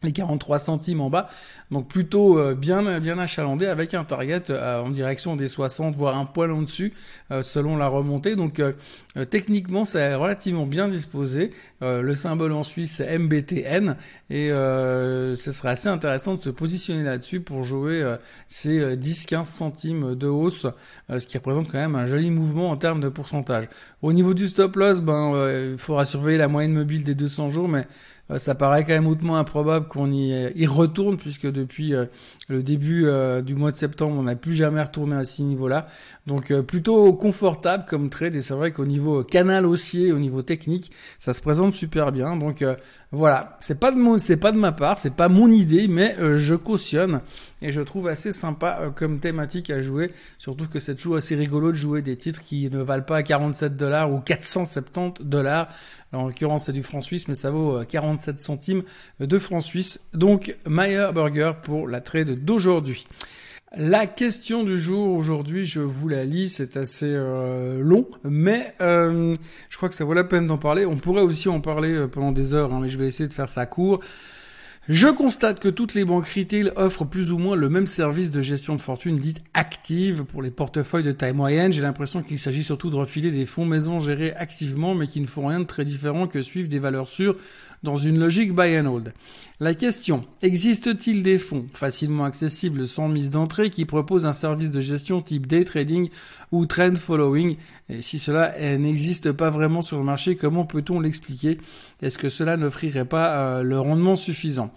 les 0.03 0.11
43 0.11 0.59
centimes 0.59 1.01
en 1.01 1.09
bas, 1.09 1.27
donc 1.71 1.87
plutôt 1.87 2.37
euh, 2.37 2.53
bien 2.53 2.99
bien 2.99 3.17
achalandé 3.17 3.65
avec 3.65 3.95
un 3.95 4.03
target 4.03 4.43
euh, 4.49 4.81
en 4.81 4.91
direction 4.91 5.35
des 5.35 5.47
60 5.47 5.95
voire 5.95 6.17
un 6.17 6.25
poil 6.25 6.51
en 6.51 6.61
dessus 6.61 6.93
euh, 7.31 7.41
selon 7.41 7.77
la 7.77 7.87
remontée. 7.87 8.35
Donc 8.35 8.61
techniquement 9.31 9.85
c'est 9.85 10.13
relativement 10.13 10.67
bien 10.67 10.87
disposé. 10.87 11.51
le 11.81 12.15
symbole 12.15 12.51
en 12.51 12.63
Suisse 12.63 12.95
c'est 12.97 13.17
MBTN 13.17 13.95
et 14.29 14.49
ce 14.49 15.51
serait 15.51 15.69
assez 15.69 15.89
intéressant 15.89 16.35
de 16.35 16.41
se 16.41 16.49
positionner 16.49 17.03
là-dessus 17.03 17.39
pour 17.39 17.63
jouer 17.63 18.15
ces 18.47 18.95
10-15 18.95 19.45
centimes 19.45 20.15
de 20.15 20.27
hausse, 20.27 20.67
ce 21.09 21.25
qui 21.25 21.37
représente 21.37 21.71
quand 21.71 21.79
même 21.79 21.95
un 21.95 22.05
joli 22.05 22.29
mouvement 22.29 22.69
en 22.69 22.77
termes 22.77 22.99
de 22.99 23.09
pourcentage. 23.09 23.65
Au 24.03 24.13
niveau 24.13 24.33
du 24.35 24.47
stop 24.47 24.75
loss, 24.75 25.01
ben 25.01 25.71
il 25.71 25.77
faudra 25.77 26.05
surveiller 26.05 26.37
la 26.37 26.47
moyenne 26.47 26.73
mobile 26.73 27.03
des 27.03 27.15
200 27.15 27.49
jours, 27.49 27.67
mais 27.67 27.87
ça 28.37 28.55
paraît 28.55 28.83
quand 28.83 28.93
même 28.93 29.07
hautement 29.07 29.37
improbable 29.37 29.87
qu'on 29.87 30.11
y, 30.11 30.51
y, 30.55 30.67
retourne 30.67 31.15
puisque 31.15 31.49
depuis 31.49 31.93
euh, 31.93 32.05
le 32.49 32.61
début 32.61 33.05
euh, 33.05 33.41
du 33.41 33.55
mois 33.55 33.71
de 33.71 33.77
septembre, 33.77 34.17
on 34.19 34.23
n'a 34.23 34.35
plus 34.35 34.53
jamais 34.53 34.81
retourné 34.81 35.15
à 35.15 35.23
ce 35.23 35.41
niveau-là. 35.43 35.87
Donc 36.25 36.53
plutôt 36.61 37.13
confortable 37.13 37.85
comme 37.87 38.09
trade 38.09 38.35
et 38.35 38.41
c'est 38.41 38.53
vrai 38.53 38.71
qu'au 38.71 38.85
niveau 38.85 39.23
canal 39.23 39.65
haussier, 39.65 40.11
au 40.11 40.19
niveau 40.19 40.41
technique, 40.41 40.91
ça 41.19 41.33
se 41.33 41.41
présente 41.41 41.73
super 41.73 42.11
bien. 42.11 42.35
Donc 42.35 42.65
voilà, 43.13 43.55
c'est 43.61 43.79
pas 43.79 43.91
de 43.91 43.97
mon, 43.97 44.19
c'est 44.19 44.35
pas 44.35 44.51
de 44.51 44.57
ma 44.57 44.73
part, 44.73 44.99
c'est 44.99 45.13
pas 45.13 45.29
mon 45.29 45.49
idée, 45.49 45.87
mais 45.87 46.17
je 46.35 46.55
cautionne 46.55 47.21
et 47.61 47.71
je 47.71 47.81
trouve 47.81 48.07
assez 48.07 48.31
sympa 48.31 48.91
comme 48.95 49.19
thématique 49.19 49.69
à 49.69 49.81
jouer. 49.81 50.11
Surtout 50.37 50.67
que 50.67 50.79
c'est 50.79 50.95
toujours 50.95 51.17
assez 51.17 51.35
rigolo 51.35 51.71
de 51.71 51.77
jouer 51.77 52.01
des 52.01 52.17
titres 52.17 52.43
qui 52.43 52.69
ne 52.69 52.81
valent 52.81 53.03
pas 53.03 53.23
47 53.23 53.75
dollars 53.75 54.11
ou 54.11 54.19
470 54.19 55.23
dollars. 55.23 55.67
En 56.13 56.25
l'occurrence, 56.27 56.65
c'est 56.65 56.73
du 56.73 56.83
franc 56.83 57.01
suisse, 57.01 57.27
mais 57.27 57.35
ça 57.35 57.51
vaut 57.51 57.83
47 57.83 58.39
centimes 58.39 58.83
de 59.19 59.39
francs 59.39 59.63
suisse. 59.63 59.99
Donc, 60.13 60.55
Meyer 60.65 61.09
Burger 61.13 61.53
pour 61.63 61.87
la 61.87 62.01
trade 62.01 62.45
d'aujourd'hui. 62.45 63.07
La 63.75 64.07
question 64.07 64.63
du 64.63 64.79
jour 64.79 65.13
aujourd'hui, 65.13 65.65
je 65.65 65.81
vous 65.81 66.07
la 66.07 66.23
lis, 66.23 66.47
c'est 66.47 66.77
assez 66.77 67.09
euh, 67.09 67.81
long, 67.81 68.07
mais 68.23 68.73
euh, 68.79 69.35
je 69.69 69.75
crois 69.77 69.89
que 69.89 69.95
ça 69.95 70.05
vaut 70.05 70.13
la 70.13 70.23
peine 70.23 70.47
d'en 70.47 70.57
parler. 70.57 70.85
On 70.85 70.95
pourrait 70.95 71.21
aussi 71.21 71.49
en 71.49 71.59
parler 71.59 71.91
euh, 71.91 72.07
pendant 72.07 72.31
des 72.31 72.53
heures, 72.53 72.73
hein, 72.73 72.79
mais 72.81 72.87
je 72.87 72.97
vais 72.97 73.07
essayer 73.07 73.27
de 73.27 73.33
faire 73.33 73.49
ça 73.49 73.65
court. 73.65 73.99
Je 74.89 75.09
constate 75.09 75.59
que 75.59 75.67
toutes 75.67 75.95
les 75.95 76.05
banques 76.05 76.29
retail 76.29 76.71
offrent 76.77 77.03
plus 77.03 77.33
ou 77.33 77.37
moins 77.37 77.57
le 77.57 77.67
même 77.67 77.87
service 77.87 78.31
de 78.31 78.41
gestion 78.41 78.73
de 78.73 78.79
fortune 78.79 79.17
dite 79.17 79.41
active 79.53 80.23
pour 80.23 80.41
les 80.41 80.49
portefeuilles 80.49 81.03
de 81.03 81.11
taille 81.11 81.33
moyenne. 81.33 81.73
J'ai 81.73 81.81
l'impression 81.81 82.23
qu'il 82.23 82.39
s'agit 82.39 82.63
surtout 82.63 82.89
de 82.89 82.95
refiler 82.95 83.29
des 83.29 83.45
fonds 83.45 83.65
maison 83.65 83.99
gérés 83.99 84.33
activement 84.35 84.95
mais 84.95 85.05
qui 85.05 85.19
ne 85.19 85.27
font 85.27 85.47
rien 85.47 85.59
de 85.59 85.65
très 85.65 85.83
différent 85.83 86.25
que 86.25 86.41
suivre 86.41 86.69
des 86.69 86.79
valeurs 86.79 87.09
sûres 87.09 87.35
dans 87.83 87.97
une 87.97 88.19
logique 88.19 88.53
buy 88.53 88.77
and 88.79 88.85
hold. 88.85 89.13
La 89.59 89.73
question, 89.73 90.23
existe-t-il 90.43 91.23
des 91.23 91.39
fonds 91.39 91.65
facilement 91.73 92.25
accessibles 92.25 92.87
sans 92.87 93.09
mise 93.09 93.31
d'entrée 93.31 93.71
qui 93.71 93.85
proposent 93.85 94.25
un 94.25 94.33
service 94.33 94.69
de 94.69 94.79
gestion 94.79 95.21
type 95.21 95.47
day 95.47 95.63
trading 95.63 96.09
ou 96.51 96.67
trend 96.67 96.95
following? 96.95 97.57
Et 97.89 98.03
si 98.03 98.19
cela 98.19 98.53
n'existe 98.77 99.31
pas 99.31 99.49
vraiment 99.49 99.81
sur 99.81 99.97
le 99.97 100.03
marché, 100.03 100.35
comment 100.35 100.65
peut-on 100.65 100.99
l'expliquer? 100.99 101.57
Est-ce 102.01 102.19
que 102.19 102.29
cela 102.29 102.55
n'offrirait 102.55 103.05
pas 103.05 103.37
euh, 103.37 103.63
le 103.63 103.79
rendement 103.79 104.15
suffisant? 104.15 104.71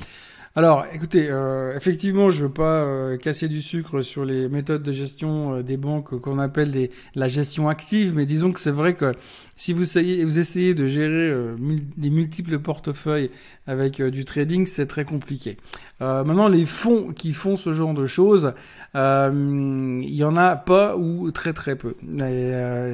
Alors, 0.56 0.84
écoutez, 0.92 1.28
euh, 1.30 1.76
effectivement, 1.76 2.30
je 2.30 2.46
veux 2.46 2.52
pas 2.52 2.82
euh, 2.82 3.16
casser 3.16 3.46
du 3.46 3.62
sucre 3.62 4.02
sur 4.02 4.24
les 4.24 4.48
méthodes 4.48 4.82
de 4.82 4.90
gestion 4.90 5.54
euh, 5.54 5.62
des 5.62 5.76
banques 5.76 6.18
qu'on 6.18 6.40
appelle 6.40 6.90
la 7.14 7.28
gestion 7.28 7.68
active, 7.68 8.14
mais 8.16 8.26
disons 8.26 8.50
que 8.50 8.58
c'est 8.58 8.72
vrai 8.72 8.94
que 8.94 9.14
si 9.54 9.72
vous 9.72 9.96
essayez, 9.96 10.74
de 10.74 10.86
gérer 10.86 11.34
des 11.98 12.08
multiples 12.08 12.58
portefeuilles 12.58 13.30
avec 13.66 14.00
du 14.00 14.24
trading, 14.24 14.64
c'est 14.64 14.86
très 14.86 15.04
compliqué. 15.04 15.58
maintenant, 16.00 16.48
les 16.48 16.64
fonds 16.64 17.12
qui 17.12 17.34
font 17.34 17.58
ce 17.58 17.74
genre 17.74 17.92
de 17.92 18.06
choses, 18.06 18.54
il 18.94 20.14
y 20.14 20.24
en 20.24 20.36
a 20.38 20.56
pas 20.56 20.96
ou 20.96 21.30
très 21.30 21.52
très 21.52 21.76
peu. 21.76 21.94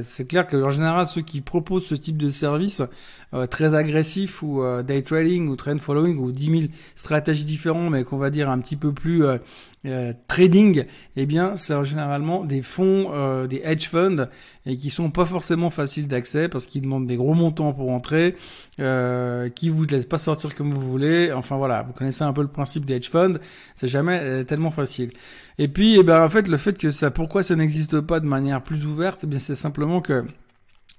c'est 0.03 0.27
clair 0.27 0.49
que 0.49 0.57
en 0.57 0.73
général, 0.73 1.07
ceux 1.07 1.23
qui 1.23 1.41
proposent 1.41 1.87
ce 1.87 1.95
type 1.95 2.17
de 2.17 2.31
service 2.31 2.83
très 3.49 3.75
agressif 3.75 4.43
ou 4.43 4.61
day 4.83 5.03
trading 5.03 5.47
ou 5.47 5.55
trend 5.55 5.79
following 5.79 6.17
ou 6.17 6.33
10 6.33 6.47
000 6.47 6.63
stratégies 6.97 7.46
différents, 7.47 7.89
mais 7.89 8.05
qu'on 8.05 8.19
va 8.19 8.29
dire 8.29 8.51
un 8.51 8.59
petit 8.59 8.77
peu 8.77 8.93
plus 8.93 9.25
euh, 9.25 9.39
euh, 9.87 10.13
trading, 10.29 10.85
eh 11.17 11.27
bien, 11.27 11.57
c'est 11.57 11.85
généralement 11.85 12.45
des 12.45 12.61
fonds, 12.61 13.11
euh, 13.15 13.47
des 13.47 13.63
hedge 13.65 13.89
funds, 13.89 14.27
et 14.67 14.77
qui 14.77 14.91
sont 14.91 15.11
pas 15.11 15.25
forcément 15.25 15.71
faciles 15.71 16.09
d'accès 16.09 16.49
parce 16.49 16.67
qu'ils 16.67 16.83
demandent 16.83 17.07
des 17.07 17.17
gros 17.17 17.35
montants 17.35 17.73
pour 17.73 17.91
entrer, 17.91 18.37
euh, 18.81 19.49
qui 19.49 19.71
vous 19.71 19.85
laissent 19.85 20.05
pas 20.05 20.19
sortir 20.19 20.55
comme 20.55 20.75
vous 20.75 20.81
voulez. 20.81 21.33
Enfin 21.33 21.57
voilà, 21.57 21.83
vous 21.83 21.93
connaissez 21.93 22.25
un 22.25 22.33
peu 22.33 22.43
le 22.43 22.49
principe 22.49 22.85
des 22.85 22.97
hedge 22.97 23.09
funds, 23.09 23.39
c'est 23.77 23.89
jamais 23.89 24.45
tellement 24.45 24.71
facile. 24.71 25.13
Et 25.59 25.69
puis, 25.69 25.97
eh 25.99 26.03
ben, 26.03 26.23
en 26.23 26.29
fait, 26.29 26.49
le 26.49 26.57
fait 26.57 26.77
que 26.77 26.91
ça, 26.91 27.11
pourquoi 27.11 27.43
ça 27.43 27.57
n'existe 27.57 28.01
pas 28.01 28.21
de 28.21 28.27
manière 28.27 28.63
plus 28.63 28.85
ouverte, 28.85 29.21
eh 29.25 29.27
bien, 29.27 29.39
c'est 29.39 29.55
simplement 29.55 30.01
que 30.01 30.25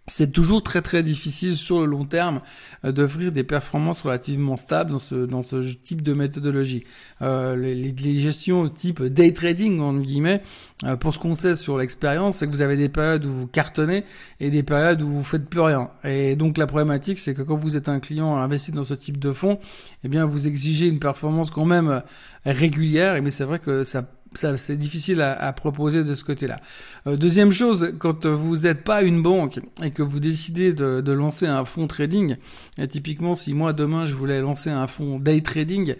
c'est 0.07 0.31
toujours 0.31 0.63
très 0.63 0.81
très 0.81 1.03
difficile 1.03 1.57
sur 1.57 1.81
le 1.81 1.85
long 1.85 2.05
terme 2.05 2.39
euh, 2.85 2.93
d'offrir 2.93 3.31
des 3.33 3.43
performances 3.43 4.01
relativement 4.01 4.55
stables 4.55 4.91
dans 4.91 4.99
ce, 4.99 5.15
dans 5.15 5.43
ce 5.43 5.57
type 5.57 6.01
de 6.01 6.13
méthodologie. 6.13 6.85
Euh, 7.21 7.55
les, 7.57 7.75
les, 7.75 8.19
gestions 8.19 8.69
type 8.69 9.03
day 9.03 9.33
trading, 9.33 9.79
entre 9.81 9.99
guillemets, 9.99 10.41
euh, 10.85 10.95
pour 10.95 11.13
ce 11.13 11.19
qu'on 11.19 11.35
sait 11.35 11.55
sur 11.55 11.77
l'expérience, 11.77 12.37
c'est 12.37 12.45
que 12.47 12.51
vous 12.51 12.61
avez 12.61 12.77
des 12.77 12.87
périodes 12.87 13.25
où 13.25 13.31
vous 13.31 13.47
cartonnez 13.47 14.05
et 14.39 14.49
des 14.49 14.63
périodes 14.63 15.01
où 15.01 15.09
vous 15.09 15.23
faites 15.23 15.49
plus 15.49 15.61
rien. 15.61 15.89
Et 16.03 16.35
donc 16.35 16.57
la 16.57 16.67
problématique, 16.67 17.19
c'est 17.19 17.33
que 17.33 17.41
quand 17.41 17.57
vous 17.57 17.75
êtes 17.75 17.89
un 17.89 17.99
client 17.99 18.37
investi 18.37 18.71
dans 18.71 18.85
ce 18.85 18.93
type 18.93 19.17
de 19.19 19.33
fonds, 19.33 19.59
eh 20.03 20.07
bien 20.07 20.25
vous 20.25 20.47
exigez 20.47 20.87
une 20.87 20.99
performance 20.99 21.51
quand 21.51 21.65
même 21.65 21.89
euh, 21.89 21.99
régulière, 22.45 23.21
mais 23.21 23.31
c'est 23.31 23.43
vrai 23.43 23.59
que 23.59 23.83
ça 23.83 24.03
c'est 24.33 24.77
difficile 24.77 25.21
à, 25.21 25.53
proposer 25.53 26.03
de 26.03 26.13
ce 26.13 26.23
côté-là. 26.23 26.59
Euh, 27.07 27.15
deuxième 27.15 27.51
chose, 27.51 27.93
quand 27.99 28.25
vous 28.25 28.57
n'êtes 28.59 28.83
pas 28.83 29.01
une 29.01 29.21
banque 29.21 29.59
et 29.83 29.91
que 29.91 30.03
vous 30.03 30.19
décidez 30.19 30.73
de, 30.73 31.11
lancer 31.11 31.47
un 31.47 31.65
fonds 31.65 31.87
trading, 31.87 32.35
et 32.77 32.87
typiquement 32.87 33.35
si 33.35 33.53
moi 33.53 33.73
demain 33.73 34.05
je 34.05 34.13
voulais 34.13 34.41
lancer 34.41 34.69
un 34.69 34.87
fonds 34.87 35.19
day 35.19 35.41
trading 35.41 35.95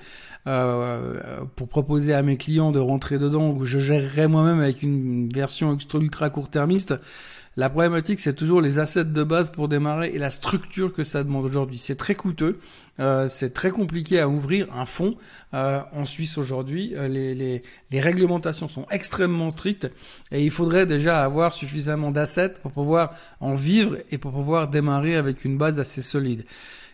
euh, 0.48 1.42
pour 1.56 1.68
proposer 1.68 2.14
à 2.14 2.24
mes 2.24 2.38
clients 2.38 2.72
de 2.72 2.80
rentrer 2.80 3.20
dedans, 3.20 3.50
ou 3.50 3.66
je 3.66 3.80
gérerais 3.80 4.28
moi-même 4.28 4.60
avec 4.60 4.82
une 4.82 5.30
version 5.30 5.74
ultra, 5.74 6.00
ultra 6.00 6.30
court-termiste, 6.30 6.96
la 7.58 7.72
problématique, 7.72 8.20
c'est 8.20 8.36
toujours 8.36 8.62
les 8.62 8.78
assets 8.78 9.06
de 9.06 9.24
base 9.24 9.50
pour 9.50 9.68
démarrer 9.68 10.12
et 10.14 10.20
la 10.20 10.30
structure 10.30 10.94
que 10.94 11.04
ça 11.04 11.24
demande 11.24 11.44
aujourd'hui. 11.44 11.80
C'est 11.80 11.96
très 11.96 12.14
coûteux, 12.14 12.60
euh, 13.00 13.28
c'est 13.30 13.52
très 13.52 13.72
compliqué 13.72 14.20
à 14.20 14.30
ouvrir 14.30 14.68
un 14.76 14.86
fonds. 14.86 15.18
Euh, 15.56 15.82
en 15.92 16.06
Suisse 16.06 16.38
aujourd'hui, 16.38 16.94
euh, 16.96 17.08
les, 17.08 17.34
les, 17.34 17.64
les, 17.90 18.00
réglementations 18.00 18.68
sont 18.68 18.86
extrêmement 18.92 19.50
strictes 19.50 19.90
et 20.32 20.46
il 20.46 20.52
faudrait 20.52 20.86
déjà 20.86 21.24
avoir 21.24 21.56
suffisamment 21.56 22.12
d'assets 22.12 22.54
pour 22.62 22.72
pouvoir 22.72 23.16
en 23.40 23.56
vivre 23.56 23.98
et 24.12 24.20
pour 24.20 24.34
pouvoir 24.34 24.68
démarrer 24.68 25.16
avec 25.16 25.44
une 25.44 25.58
base 25.58 25.80
assez 25.80 26.04
solide. 26.04 26.44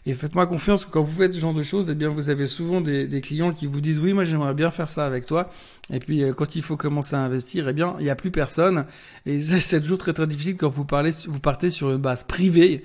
Et 0.05 0.13
faites-moi 0.13 0.47
confiance 0.47 0.83
que 0.83 0.91
quand 0.91 1.01
vous 1.01 1.17
faites 1.17 1.31
ce 1.31 1.39
genre 1.39 1.53
de 1.53 1.63
choses, 1.63 1.89
eh 1.89 1.95
bien, 1.95 2.09
vous 2.09 2.29
avez 2.29 2.45
souvent 2.47 2.81
des, 2.81 3.21
clients 3.21 3.53
qui 3.53 3.67
vous 3.67 3.79
disent 3.79 3.99
oui, 3.99 4.13
moi 4.13 4.25
j'aimerais 4.25 4.53
bien 4.53 4.69
faire 4.69 4.89
ça 4.89 5.05
avec 5.05 5.25
toi. 5.25 5.49
Et 5.93 5.99
puis 5.99 6.23
euh, 6.23 6.33
quand 6.33 6.55
il 6.55 6.61
faut 6.61 6.75
commencer 6.75 7.15
à 7.15 7.19
investir, 7.19 7.69
eh 7.69 7.73
bien, 7.73 7.95
il 7.99 8.03
n'y 8.03 8.09
a 8.09 8.15
plus 8.15 8.31
personne. 8.31 8.85
Et 9.25 9.39
c'est 9.61 9.79
toujours 9.79 9.97
très 9.97 10.13
très 10.13 10.27
difficile 10.27 10.57
quand 10.57 10.69
vous 10.69 10.85
parlez, 10.85 11.11
vous 11.27 11.39
partez 11.39 11.69
sur 11.69 11.91
une 11.91 11.97
base 11.97 12.25
privée 12.25 12.83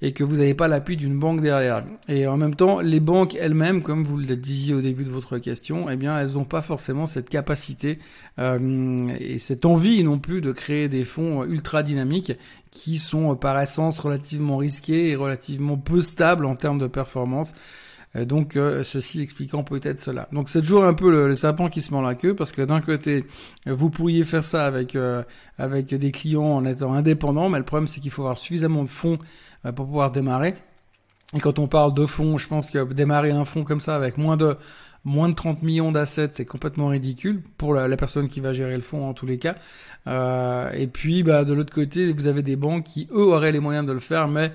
et 0.00 0.12
que 0.12 0.22
vous 0.22 0.36
n'avez 0.36 0.54
pas 0.54 0.68
l'appui 0.68 0.96
d'une 0.96 1.18
banque 1.18 1.40
derrière. 1.40 1.84
Et 2.08 2.26
en 2.26 2.36
même 2.36 2.54
temps, 2.54 2.80
les 2.80 3.00
banques 3.00 3.34
elles-mêmes, 3.34 3.82
comme 3.82 4.04
vous 4.04 4.16
le 4.16 4.36
disiez 4.36 4.74
au 4.74 4.80
début 4.80 5.04
de 5.04 5.10
votre 5.10 5.38
question, 5.38 5.90
eh 5.90 5.96
bien, 5.96 6.18
elles 6.18 6.34
n'ont 6.34 6.44
pas 6.44 6.62
forcément 6.62 7.06
cette 7.06 7.28
capacité 7.28 7.98
euh, 8.38 9.08
et 9.18 9.38
cette 9.38 9.64
envie 9.64 10.02
non 10.04 10.18
plus 10.18 10.40
de 10.40 10.52
créer 10.52 10.88
des 10.88 11.04
fonds 11.04 11.44
ultra 11.44 11.82
dynamiques 11.82 12.32
qui 12.70 12.98
sont 12.98 13.34
par 13.34 13.60
essence 13.60 13.98
relativement 13.98 14.58
risqués 14.58 15.08
et 15.08 15.16
relativement 15.16 15.76
peu 15.76 16.00
stables 16.00 16.46
en 16.46 16.54
termes 16.54 16.78
de 16.78 16.86
performance. 16.86 17.54
Euh, 18.16 18.24
donc 18.24 18.56
euh, 18.56 18.82
ceci 18.82 19.22
expliquant 19.22 19.62
peut-être 19.62 20.00
cela. 20.00 20.28
Donc 20.32 20.48
c'est 20.48 20.60
toujours 20.60 20.84
un 20.84 20.94
peu 20.94 21.10
le, 21.10 21.36
serpent 21.36 21.68
qui 21.68 21.82
se 21.82 21.92
mord 21.92 22.02
la 22.02 22.14
queue 22.14 22.34
parce 22.34 22.52
que 22.52 22.62
d'un 22.62 22.80
côté 22.80 23.26
vous 23.66 23.90
pourriez 23.90 24.24
faire 24.24 24.44
ça 24.44 24.66
avec 24.66 24.96
euh, 24.96 25.22
avec 25.58 25.94
des 25.94 26.10
clients 26.10 26.42
en 26.42 26.64
étant 26.64 26.94
indépendant, 26.94 27.48
mais 27.48 27.58
le 27.58 27.64
problème 27.64 27.86
c'est 27.86 28.00
qu'il 28.00 28.10
faut 28.10 28.22
avoir 28.22 28.38
suffisamment 28.38 28.82
de 28.82 28.88
fonds 28.88 29.18
pour 29.62 29.86
pouvoir 29.86 30.10
démarrer. 30.10 30.54
Et 31.34 31.40
quand 31.40 31.58
on 31.58 31.68
parle 31.68 31.92
de 31.92 32.06
fonds, 32.06 32.38
je 32.38 32.48
pense 32.48 32.70
que 32.70 32.90
démarrer 32.92 33.32
un 33.32 33.44
fonds 33.44 33.64
comme 33.64 33.80
ça 33.80 33.94
avec 33.94 34.16
moins 34.16 34.38
de 34.38 34.56
moins 35.04 35.28
de 35.28 35.34
30 35.34 35.62
millions 35.62 35.92
d'assets, 35.92 36.28
c'est 36.32 36.44
complètement 36.44 36.88
ridicule 36.88 37.42
pour 37.56 37.74
la, 37.74 37.96
personne 37.96 38.28
qui 38.28 38.40
va 38.40 38.52
gérer 38.52 38.74
le 38.74 38.82
fonds 38.82 39.08
en 39.08 39.14
tous 39.14 39.26
les 39.26 39.38
cas. 39.38 39.56
Euh, 40.06 40.70
et 40.72 40.86
puis, 40.86 41.22
bah, 41.22 41.44
de 41.44 41.52
l'autre 41.52 41.72
côté, 41.72 42.12
vous 42.12 42.26
avez 42.26 42.42
des 42.42 42.56
banques 42.56 42.84
qui, 42.84 43.08
eux, 43.12 43.26
auraient 43.26 43.52
les 43.52 43.60
moyens 43.60 43.86
de 43.86 43.92
le 43.92 44.00
faire, 44.00 44.28
mais 44.28 44.52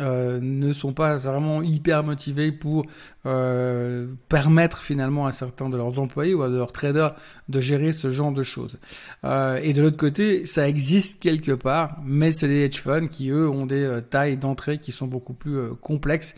euh, 0.00 0.40
ne 0.42 0.72
sont 0.72 0.92
pas 0.92 1.16
vraiment 1.16 1.62
hyper 1.62 2.02
motivés 2.02 2.50
pour 2.50 2.84
euh, 3.26 4.08
permettre 4.28 4.82
finalement 4.82 5.26
à 5.26 5.32
certains 5.32 5.68
de 5.68 5.76
leurs 5.76 6.00
employés 6.00 6.34
ou 6.34 6.42
à 6.42 6.48
leurs 6.48 6.72
traders 6.72 7.14
de 7.48 7.60
gérer 7.60 7.92
ce 7.92 8.10
genre 8.10 8.32
de 8.32 8.42
choses. 8.42 8.78
Euh, 9.24 9.60
et 9.62 9.72
de 9.72 9.80
l'autre 9.80 9.96
côté, 9.96 10.46
ça 10.46 10.68
existe 10.68 11.22
quelque 11.22 11.52
part, 11.52 11.98
mais 12.04 12.32
c'est 12.32 12.48
des 12.48 12.64
hedge 12.64 12.80
funds 12.80 13.06
qui, 13.06 13.30
eux, 13.30 13.48
ont 13.48 13.66
des 13.66 13.84
euh, 13.84 14.00
tailles 14.00 14.36
d'entrée 14.36 14.78
qui 14.78 14.90
sont 14.90 15.06
beaucoup 15.06 15.34
plus 15.34 15.56
euh, 15.56 15.68
complexes 15.80 16.34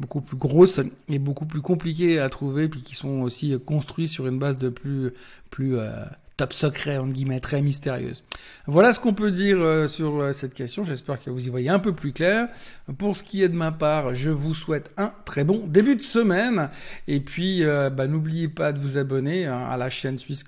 beaucoup 0.00 0.22
plus 0.22 0.36
grosses 0.36 0.80
et 1.08 1.18
beaucoup 1.18 1.44
plus 1.44 1.60
compliquées 1.60 2.18
à 2.18 2.28
trouver, 2.30 2.68
puis 2.68 2.82
qui 2.82 2.94
sont 2.94 3.20
aussi 3.20 3.54
construits 3.64 4.08
sur 4.08 4.26
une 4.26 4.38
base 4.38 4.58
de 4.58 4.70
plus, 4.70 5.12
plus 5.50 5.76
euh, 5.76 5.92
top 6.40 6.54
secret, 6.54 6.96
en 6.96 7.06
guillemets, 7.06 7.38
très 7.38 7.60
mystérieuse. 7.60 8.24
Voilà 8.66 8.94
ce 8.94 9.00
qu'on 9.00 9.12
peut 9.12 9.30
dire 9.30 9.58
euh, 9.60 9.88
sur 9.88 10.22
euh, 10.22 10.32
cette 10.32 10.54
question. 10.54 10.84
J'espère 10.84 11.22
que 11.22 11.28
vous 11.28 11.46
y 11.46 11.50
voyez 11.50 11.68
un 11.68 11.78
peu 11.78 11.92
plus 11.92 12.14
clair. 12.14 12.48
Pour 12.96 13.14
ce 13.14 13.22
qui 13.22 13.42
est 13.42 13.50
de 13.50 13.56
ma 13.56 13.72
part, 13.72 14.14
je 14.14 14.30
vous 14.30 14.54
souhaite 14.54 14.90
un 14.96 15.12
très 15.26 15.44
bon 15.44 15.66
début 15.66 15.96
de 15.96 16.02
semaine. 16.02 16.70
Et 17.08 17.20
puis, 17.20 17.62
bah, 17.62 18.06
n'oubliez 18.06 18.48
pas 18.48 18.72
de 18.72 18.78
vous 18.78 18.96
abonner 18.96 19.44
hein, 19.44 19.66
à 19.68 19.76
la 19.76 19.90
chaîne 19.90 20.18
Suisse 20.18 20.44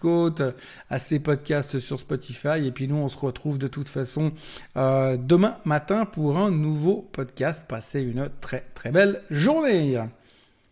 à 0.88 0.98
ces 0.98 1.20
podcasts 1.20 1.78
sur 1.78 2.00
Spotify. 2.00 2.66
Et 2.66 2.72
puis 2.72 2.88
nous, 2.88 2.96
on 2.96 3.08
se 3.08 3.18
retrouve 3.18 3.58
de 3.58 3.68
toute 3.68 3.90
façon 3.90 4.32
demain 4.74 5.58
matin 5.66 6.06
pour 6.06 6.38
un 6.38 6.50
nouveau 6.50 7.06
podcast. 7.12 7.66
Passez 7.68 8.02
une 8.02 8.30
très 8.40 8.64
très 8.74 8.92
belle 8.92 9.20
journée. 9.30 9.98